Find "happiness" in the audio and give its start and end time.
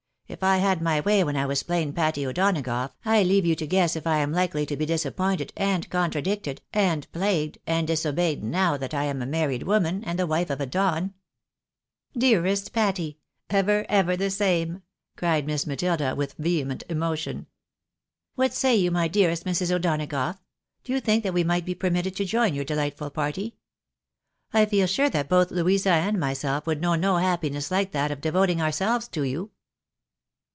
27.17-27.69